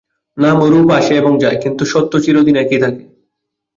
নাম 0.37 0.57
ও 0.61 0.67
রূপ 0.69 0.89
আসে 0.91 1.13
এবং 1.15 1.33
যায়, 1.43 1.57
কিন্তু 1.63 1.83
সত্ত্ব 1.85 2.13
চিরদিন 2.23 2.55
একই 2.55 2.79
থাকে। 2.83 3.03